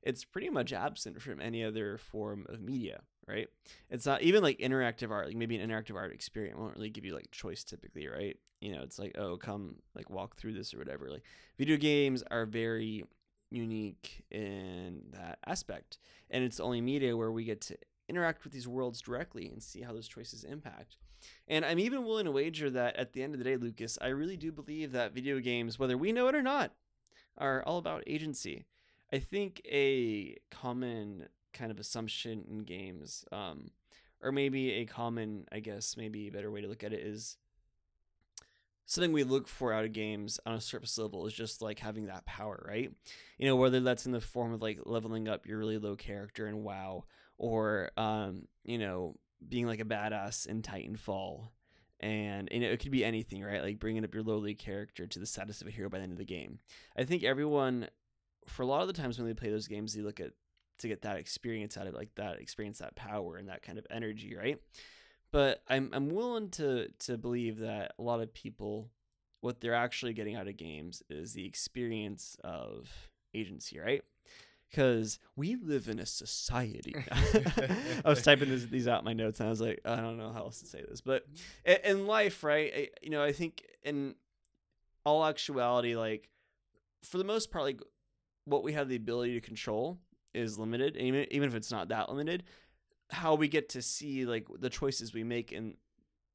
[0.03, 3.01] It's pretty much absent from any other form of media.
[3.29, 3.49] Right?
[3.91, 5.27] It's not even like interactive art.
[5.27, 8.07] Like maybe an interactive art experience won't really give you like choice typically.
[8.07, 8.37] Right?
[8.61, 11.11] You know, it's like oh, come like walk through this or whatever.
[11.11, 11.25] Like
[11.59, 13.05] video games are very
[13.51, 15.99] unique in that aspect,
[16.31, 17.77] and it's the only media where we get to
[18.09, 20.97] interact with these worlds directly and see how those choices impact.
[21.49, 24.09] And I'm even willing to wager that at the end of the day, Lucas, I
[24.09, 26.73] really do believe that video games, whether we know it or not,
[27.39, 28.67] are all about agency.
[29.13, 33.71] I think a common kind of assumption in games, um,
[34.23, 37.37] or maybe a common, I guess, maybe a better way to look at it is
[38.87, 42.07] something we look for out of games on a surface level is just like having
[42.07, 42.91] that power, right?
[43.37, 46.47] You know, whether that's in the form of like leveling up your really low character
[46.47, 47.05] in WoW
[47.37, 49.17] or um, you know,
[49.47, 51.49] being like a badass in Titanfall.
[52.01, 53.63] And you know, it could be anything, right?
[53.63, 56.13] Like bringing up your lowly character to the status of a hero by the end
[56.13, 56.61] of the game.
[56.97, 57.89] I think everyone,
[58.47, 60.33] for a lot of the times when they play those games, they look at
[60.79, 63.87] to get that experience out of like that experience, that power, and that kind of
[63.91, 64.61] energy, right?
[65.33, 68.91] But I'm I'm willing to to believe that a lot of people,
[69.41, 72.91] what they're actually getting out of games is the experience of
[73.35, 74.03] agency, right?
[74.71, 76.95] Because we live in a society.
[77.13, 80.19] I was typing this, these out in my notes, and I was like, I don't
[80.19, 81.25] know how else to say this, but
[81.65, 82.73] in, in life, right?
[82.75, 84.17] I, you know, I think in
[85.05, 86.29] all actuality, like
[87.05, 87.81] for the most part, like
[88.45, 89.99] what we have the ability to control
[90.37, 92.45] is limited, even even if it's not that limited,
[93.11, 95.77] how we get to see like the choices we make and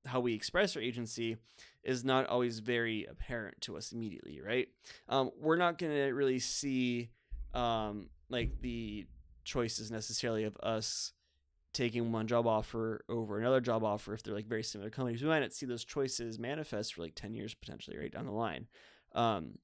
[0.05, 1.37] how we express our agency
[1.83, 4.67] is not always very apparent to us immediately, right?
[5.07, 7.09] Um, we're not going to really see
[7.53, 9.05] um, like the
[9.43, 11.13] choices necessarily of us
[11.73, 15.21] taking one job offer over another job offer if they're like very similar companies.
[15.21, 18.31] We might not see those choices manifest for like 10 years potentially right down the
[18.31, 18.67] line.
[19.13, 19.57] Um,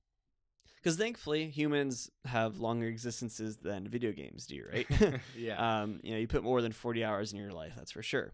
[0.78, 4.88] because thankfully humans have longer existences than video games do, right?
[5.38, 5.82] yeah.
[5.82, 8.32] um, you know, you put more than 40 hours in your life, that's for sure.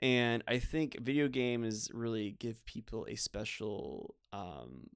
[0.00, 4.88] And I think video games really give people a special, um,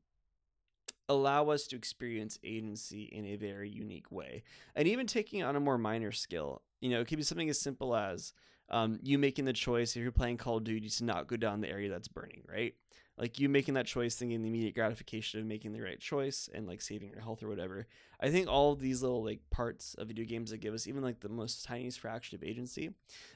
[1.08, 4.44] allow us to experience agency in a very unique way.
[4.76, 7.60] And even taking on a more minor skill, you know, it could be something as
[7.60, 8.32] simple as
[8.70, 11.60] um, you making the choice if you're playing Call of Duty to not go down
[11.60, 12.74] the area that's burning, right?
[13.18, 16.66] Like you making that choice, thinking the immediate gratification of making the right choice and
[16.66, 17.86] like saving your health or whatever.
[18.20, 21.20] I think all these little like parts of video games that give us even like
[21.20, 22.90] the most tiniest fraction of agency,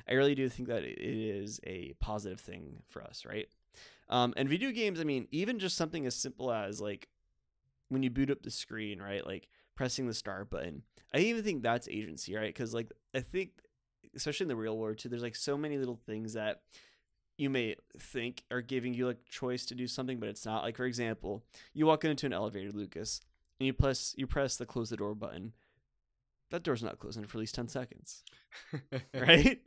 [0.08, 3.48] I really do think that it is a positive thing for us, right?
[4.08, 7.08] Um, and video games, I mean, even just something as simple as like
[7.88, 9.26] when you boot up the screen, right?
[9.26, 10.82] Like pressing the start button.
[11.14, 12.52] I even think that's agency, right?
[12.52, 13.50] Because like I think,
[14.14, 16.62] especially in the real world too, there's like so many little things that
[17.36, 20.62] you may think are giving you like choice to do something, but it's not.
[20.62, 21.44] Like for example,
[21.74, 23.20] you walk into an elevator, Lucas,
[23.60, 25.52] and you press you press the close the door button.
[26.50, 28.22] That door's not closing for at least ten seconds,
[29.14, 29.60] right?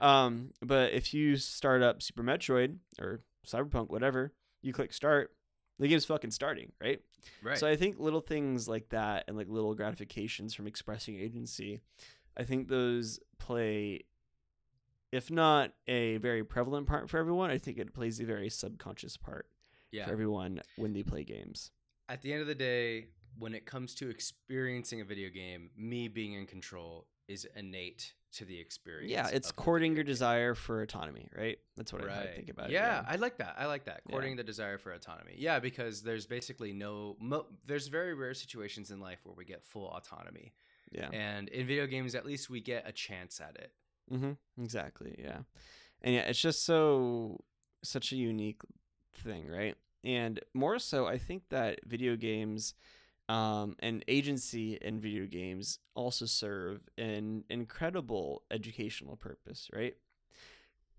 [0.00, 5.30] um, but if you start up Super Metroid or Cyberpunk, whatever, you click start,
[5.78, 7.00] the game's fucking starting, right?
[7.42, 7.58] right.
[7.58, 11.80] So I think little things like that and like little gratifications from expressing agency,
[12.36, 14.04] I think those play,
[15.14, 19.16] if not a very prevalent part for everyone, I think it plays a very subconscious
[19.16, 19.46] part
[19.92, 20.06] yeah.
[20.06, 21.70] for everyone when they play games.
[22.08, 23.06] At the end of the day,
[23.38, 28.44] when it comes to experiencing a video game, me being in control is innate to
[28.44, 29.12] the experience.
[29.12, 31.58] Yeah, it's courting your desire for autonomy, right?
[31.76, 33.06] That's what I, I think about yeah, it.
[33.10, 33.54] I like that.
[33.56, 34.00] I like that.
[34.06, 34.12] Yeah.
[34.12, 35.36] Courting the desire for autonomy.
[35.38, 39.64] Yeah, because there's basically no, mo- there's very rare situations in life where we get
[39.64, 40.52] full autonomy.
[40.90, 41.08] Yeah.
[41.12, 43.70] And in video games, at least we get a chance at it.
[44.12, 44.62] Mm-hmm.
[44.62, 45.14] Exactly.
[45.18, 45.38] Yeah.
[46.02, 47.40] And yeah, it's just so
[47.82, 48.62] such a unique
[49.14, 49.76] thing, right?
[50.04, 52.74] And more so, I think that video games
[53.28, 59.96] um, and agency in video games also serve an incredible educational purpose, right?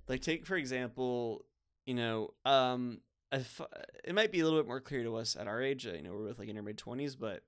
[0.08, 1.46] Like, take for example,
[1.86, 3.60] you know, um, if,
[4.04, 5.86] it might be a little bit more clear to us at our age.
[5.86, 7.44] You know, we're with like in our mid twenties, but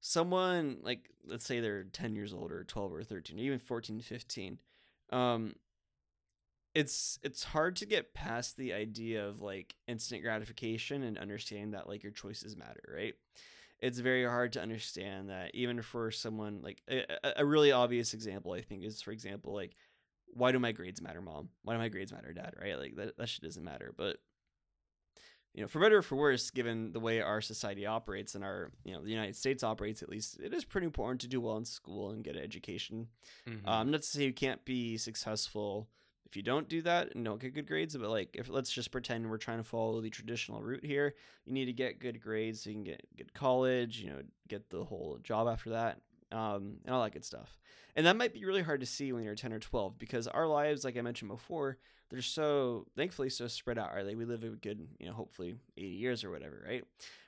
[0.00, 4.00] someone like let's say they're 10 years old or 12 or 13 or even 14
[4.00, 4.58] 15
[5.10, 5.54] um
[6.74, 11.88] it's it's hard to get past the idea of like instant gratification and understanding that
[11.88, 13.14] like your choices matter right?
[13.78, 17.04] It's very hard to understand that even for someone like a,
[17.36, 19.74] a- really obvious example i think is for example like
[20.28, 21.48] why do my grades matter mom?
[21.62, 22.54] Why do my grades matter dad?
[22.60, 22.78] Right?
[22.78, 24.18] Like that, that shit doesn't matter but
[25.56, 28.70] you know, for better or for worse, given the way our society operates and our,
[28.84, 31.56] you know, the United States operates at least, it is pretty important to do well
[31.56, 33.08] in school and get an education.
[33.46, 33.66] Mhm.
[33.66, 35.88] Um, not to say you can't be successful
[36.26, 38.90] if you don't do that and don't get good grades, but like if let's just
[38.90, 41.14] pretend we're trying to follow the traditional route here,
[41.46, 44.68] you need to get good grades so you can get good college, you know, get
[44.68, 46.02] the whole job after that,
[46.36, 47.58] um, and all that good stuff.
[47.96, 50.46] And that might be really hard to see when you're 10 or 12 because our
[50.46, 51.78] lives, like I mentioned before,
[52.10, 53.94] they're so thankfully so spread out.
[53.94, 56.84] Right, like we live a good, you know, hopefully 80 years or whatever, right?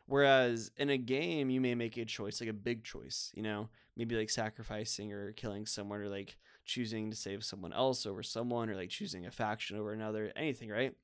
[0.07, 3.68] Whereas in a game, you may make a choice, like a big choice, you know,
[3.97, 8.68] maybe like sacrificing or killing someone or like choosing to save someone else over someone
[8.68, 10.94] or like choosing a faction over another, anything, right?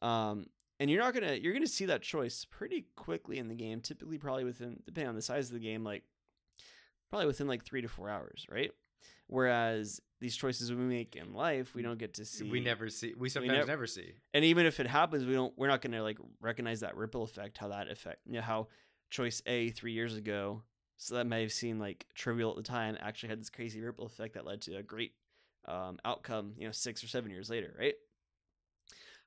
[0.00, 0.46] Um,
[0.80, 3.80] and you're not gonna you're gonna see that choice pretty quickly in the game.
[3.80, 6.02] Typically, probably within depending on the size of the game, like
[7.12, 8.70] probably within like three to four hours, right?
[9.26, 12.50] Whereas these choices we make in life, we don't get to see.
[12.50, 13.12] we never see.
[13.14, 14.14] We sometimes nev- never see.
[14.32, 15.52] and even if it happens, we don't.
[15.58, 17.58] We're not gonna like recognize that ripple effect.
[17.58, 18.68] How that effect, you know, how
[19.10, 20.62] choice A three years ago,
[20.96, 24.06] so that may have seemed like trivial at the time, actually had this crazy ripple
[24.06, 25.12] effect that led to a great
[25.68, 26.54] um, outcome.
[26.56, 27.94] You know, six or seven years later, right?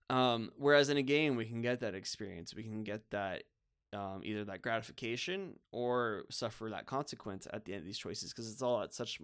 [0.10, 2.56] Um, whereas in a game, we can get that experience.
[2.56, 3.44] We can get that
[3.96, 8.52] um, either that gratification or suffer that consequence at the end of these choices because
[8.52, 9.20] it's all at such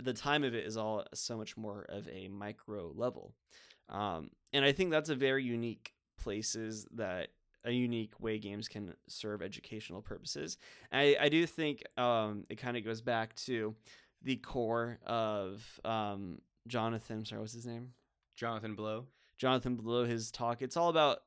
[0.00, 3.32] the time of it is all so much more of a micro level.
[3.88, 7.28] Um, and I think that's a very unique places that
[7.64, 10.58] a unique way games can serve educational purposes.
[10.92, 13.74] I, I do think um, it kind of goes back to
[14.22, 17.24] the core of um, Jonathan.
[17.24, 17.90] Sorry, what's his name?
[18.36, 19.06] Jonathan Blow.
[19.36, 20.62] Jonathan Blow his talk.
[20.62, 21.18] It's all about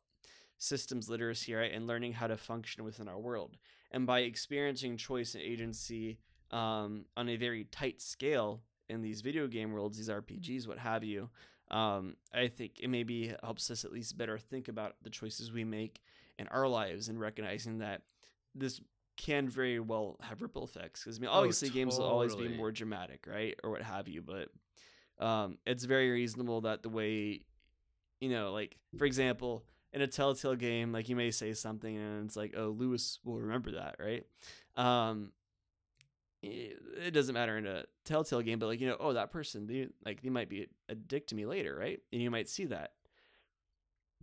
[0.62, 3.58] systems literacy, right, and learning how to function within our world.
[3.90, 6.20] And by experiencing choice and agency
[6.52, 11.04] um, on a very tight scale in these video game worlds, these RPGs, what have
[11.04, 11.30] you,
[11.72, 15.64] um, I think it maybe helps us at least better think about the choices we
[15.64, 16.00] make
[16.38, 18.04] in our lives and recognizing that
[18.54, 18.82] this
[19.18, 21.04] can very well have ripple effects.
[21.04, 24.08] Because I mean, Oh, obviously, games will always be more dramatic, right, or what have
[24.08, 27.42] you, but um, it's very reasonable that the way
[28.20, 32.26] you know, like for example, in a Telltale game, like you may say something and
[32.26, 34.26] it's like, oh, Lewis will remember that, right?
[34.76, 35.32] Um,
[36.44, 39.88] it doesn't matter in a Telltale game, but like you know, oh, that person, they
[40.06, 42.00] like they might be a dick to me later, right?
[42.12, 42.94] And you might see that.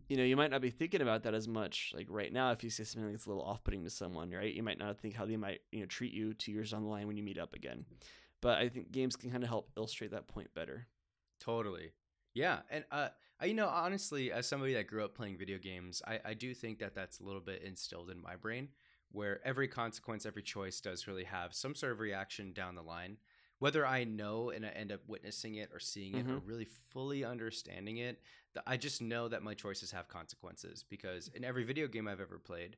[0.09, 2.65] You know, you might not be thinking about that as much like right now if
[2.65, 4.53] you say something that's a little off-putting to someone, right?
[4.53, 6.89] You might not think how they might you know treat you two years down the
[6.89, 7.85] line when you meet up again.
[8.41, 10.87] But I think games can kind of help illustrate that point better.
[11.41, 11.93] Totally.
[12.35, 13.09] Yeah, and uh,
[13.47, 16.79] you know, honestly, as somebody that grew up playing video games, I, I do think
[16.81, 18.71] that that's a little bit instilled in my brain,
[19.11, 23.19] where every consequence, every choice does really have some sort of reaction down the line.
[23.61, 26.41] Whether I know and I end up witnessing it or seeing it or Mhm.
[26.41, 28.23] really fully understanding it,
[28.67, 32.39] I just know that my choices have consequences because in every video game I've ever
[32.39, 32.77] played,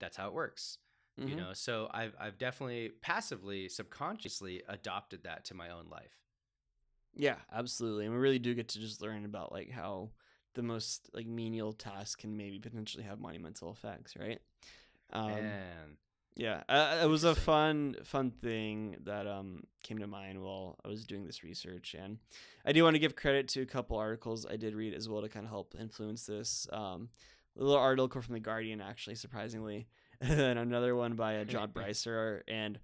[0.00, 0.78] that's how it works.
[1.24, 1.36] You Mhm.
[1.36, 6.23] know, so I've I've definitely passively, subconsciously adopted that to my own life.
[7.16, 8.06] Yeah, absolutely.
[8.06, 10.10] And we really do get to just learn about like how
[10.54, 14.40] the most like menial task can maybe potentially have monumental effects, right?
[15.12, 15.52] Um, and
[16.36, 20.88] yeah, uh, it was a fun, fun thing that um came to mind while I
[20.88, 22.18] was doing this research, and
[22.64, 25.22] I do want to give credit to a couple articles I did read as well
[25.22, 26.66] to kind of help influence this.
[26.72, 27.10] Um,
[27.56, 29.86] a little article from the Guardian, actually, surprisingly,
[30.20, 32.78] and then another one by uh, John Brycer, and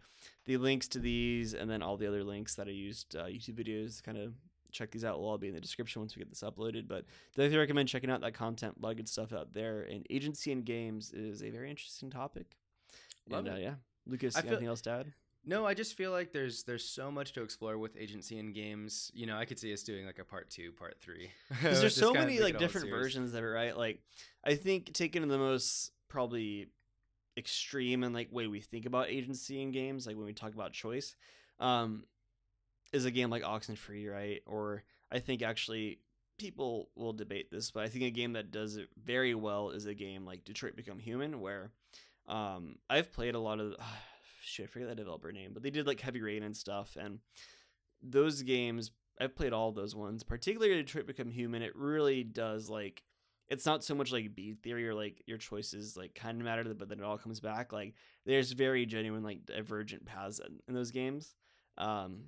[0.47, 3.55] the links to these, and then all the other links that I used uh, YouTube
[3.55, 4.03] videos.
[4.03, 4.35] Kind of
[4.72, 5.18] check these out.
[5.18, 6.89] Will all be in the description once we get this uploaded.
[6.89, 7.05] But
[7.35, 8.76] definitely recommend checking out that content.
[8.78, 9.83] A lot of good stuff out there.
[9.83, 12.57] And agency in games is a very interesting topic.
[13.28, 13.62] Love and, uh, it.
[13.62, 13.74] yeah,
[14.07, 15.12] Lucas, I you feel- anything else to add?
[15.45, 19.11] No, I just feel like there's there's so much to explore with agency in games.
[19.14, 21.31] You know, I could see us doing like a part two, part three.
[21.49, 23.76] Because there's so many like different versions of it, right?
[23.76, 24.03] Like,
[24.45, 26.68] I think taking the most probably
[27.41, 30.72] extreme and like way we think about agency in games, like when we talk about
[30.72, 31.16] choice,
[31.59, 32.05] um,
[32.93, 34.43] is a game like Oxenfree, right?
[34.47, 35.99] Or I think actually
[36.38, 39.86] people will debate this, but I think a game that does it very well is
[39.86, 41.72] a game like Detroit Become Human, where
[42.28, 43.74] um, I've played a lot of
[44.43, 44.66] shit.
[44.66, 47.18] I forget the developer name, but they did like Heavy Rain and stuff, and
[48.03, 51.62] those games I've played all those ones, particularly Detroit Become Human.
[51.62, 53.03] It really does like
[53.51, 56.63] it's not so much like beat theory or like your choices like kind of matter,
[56.73, 57.73] but then it all comes back.
[57.73, 57.95] Like
[58.25, 61.35] there's very genuine like divergent paths in, in those games,
[61.77, 62.23] um,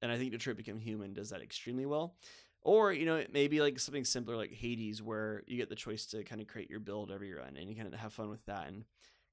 [0.00, 2.14] and I think Detroit Become Human does that extremely well.
[2.62, 5.74] Or you know it may be like something simpler like Hades, where you get the
[5.74, 8.30] choice to kind of create your build every run, and you kind of have fun
[8.30, 8.84] with that, and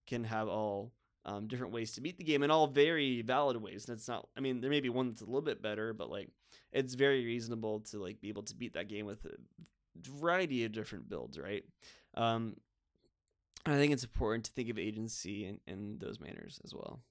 [0.07, 0.91] can have all
[1.25, 3.87] um, different ways to beat the game, and all very valid ways.
[3.87, 6.09] And it's not, I mean, there may be one that's a little bit better, but
[6.09, 6.29] like
[6.71, 9.35] it's very reasonable to like be able to beat that game with a
[10.07, 11.63] variety of different builds, right?
[12.15, 12.55] Um,
[13.65, 17.01] I think it's important to think of agency in, in those manners as well.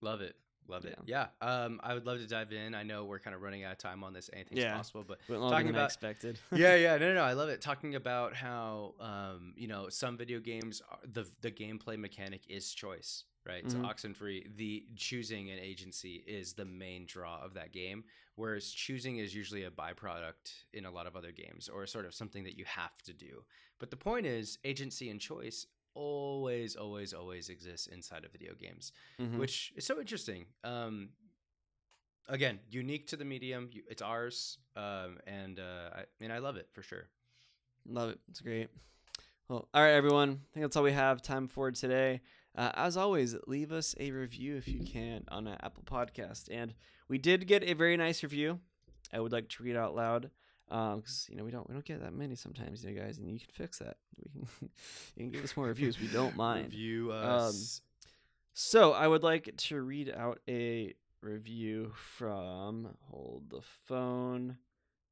[0.00, 0.36] Love it.
[0.68, 0.98] Love it.
[1.06, 1.28] Yeah.
[1.40, 2.74] Um, I would love to dive in.
[2.74, 4.28] I know we're kind of running out of time on this.
[4.32, 4.76] Anything's Yeah.
[4.76, 6.38] possible, but Talking about- expected.
[6.52, 7.60] yeah, yeah, no, no, no, I love it.
[7.62, 12.72] Talking about how, um, you know, some video games, are, the the gameplay mechanic is
[12.74, 13.64] choice, right?
[13.64, 13.70] Mhm.
[13.72, 18.04] So Oxenfree, the choosing an agency is the main draw of that game,
[18.34, 22.14] whereas choosing is usually a byproduct in a lot of other games, or sort of
[22.14, 23.44] something that you have to do.
[23.78, 25.66] But the point is, agency and choice
[25.98, 29.38] always, always, always exists inside of video games Mhm.
[29.38, 30.46] which is so interesting.
[30.64, 31.10] Um,
[32.28, 33.70] again, unique to the medium.
[33.92, 37.08] It's ours, um, and uh, I, and I love it for sure.
[37.86, 38.20] Love it.
[38.28, 38.68] It's great.
[39.48, 40.30] Well, all right, everyone.
[40.30, 42.20] I think that's all we have time for today.
[42.54, 46.48] Uh, as always, leave us a review if you can on an Apple Podcast.
[46.50, 46.74] And
[47.08, 48.60] we did get a very nice review.
[49.12, 50.30] I would like to read out loud
[50.68, 53.30] because you know we don't we don't get that many sometimes, you know, guys, and
[53.30, 53.96] you can fix that.
[54.24, 54.48] We can
[55.16, 56.00] you can give us more reviews.
[56.00, 56.66] We don't mind.
[56.72, 57.54] Review Um.
[58.52, 64.58] So I would like to read out a review from hold the phone.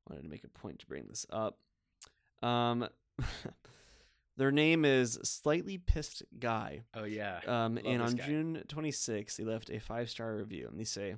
[0.08, 1.58] Wanted to make a point to bring this up.
[2.42, 2.88] Um,
[4.36, 6.82] their name is slightly pissed guy.
[6.94, 7.40] oh yeah.
[7.46, 8.26] Um, Love and on guy.
[8.26, 11.16] June 26th, they left a five star review, and they say,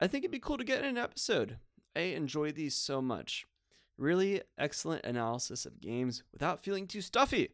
[0.00, 1.58] "I think it'd be cool to get in an episode.
[1.96, 3.46] I enjoy these so much.
[3.96, 7.50] Really excellent analysis of games without feeling too stuffy.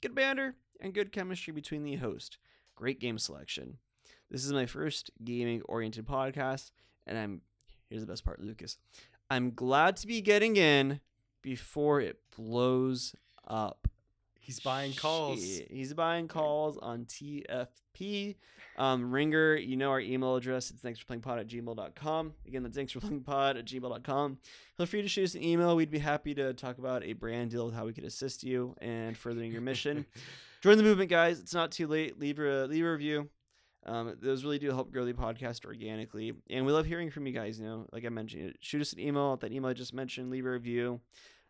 [0.00, 2.38] Good banter and good chemistry between the host.
[2.76, 3.78] Great game selection.
[4.30, 6.70] This is my first gaming oriented podcast,
[7.06, 7.42] and I'm
[7.88, 8.78] here's the best part, Lucas.
[9.28, 11.00] I'm glad to be getting in
[11.42, 13.14] before it blows
[13.46, 13.88] up.
[14.40, 15.44] He's buying calls.
[15.44, 15.70] Shit.
[15.70, 18.36] He's buying calls on TFP.
[18.76, 20.70] Um, Ringer, you know our email address.
[20.70, 22.32] It's thanks for playing pod at gmail.com.
[22.46, 24.38] Again, that's thanks for playing pod at gmail.com.
[24.76, 25.76] Feel free to shoot us an email.
[25.76, 29.16] We'd be happy to talk about a brand deal, how we could assist you and
[29.16, 30.06] furthering your mission.
[30.62, 31.40] Join the movement, guys.
[31.40, 32.18] It's not too late.
[32.18, 33.28] Leave a leave a review.
[33.86, 37.32] Um, those really do help grow the podcast organically, and we love hearing from you
[37.32, 37.58] guys.
[37.58, 40.30] You know, like I mentioned, shoot us an email at that email I just mentioned.
[40.30, 41.00] Leave a review.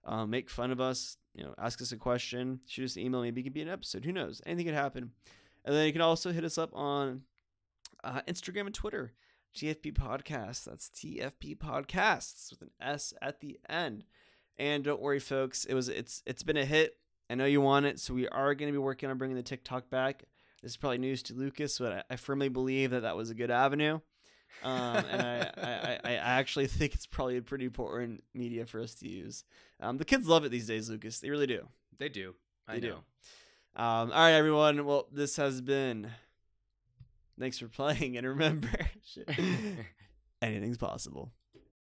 [0.04, 3.22] um, make fun of us, you know, ask us a question, shoot us an email.
[3.22, 4.04] Maybe it could be an episode.
[4.04, 4.40] Who knows?
[4.46, 5.12] Anything could happen.
[5.64, 7.22] And then you can also hit us up on
[8.02, 9.12] uh, Instagram and Twitter.
[9.54, 10.64] TFP Podcasts.
[10.64, 14.04] That's TFP Podcasts with an S at the end.
[14.58, 15.64] And don't worry, folks.
[15.64, 16.96] It was it's it's been a hit.
[17.28, 19.42] I know you want it, so we are going to be working on bringing the
[19.42, 20.24] TikTok back.
[20.62, 23.34] This is probably news to Lucas, but I, I firmly believe that that was a
[23.34, 24.00] good avenue.
[24.62, 28.80] Um, and I, I, I, I actually think it's probably a pretty important media for
[28.80, 29.44] us to use.
[29.80, 31.18] Um, the kids love it these days, Lucas.
[31.20, 31.66] They really do.
[31.98, 32.34] They do.
[32.68, 32.88] I They do.
[32.88, 32.96] know.
[33.76, 34.84] Um, all right, everyone.
[34.84, 36.10] Well, this has been.
[37.38, 38.68] Thanks for playing, and remember,
[40.42, 41.32] anything's possible.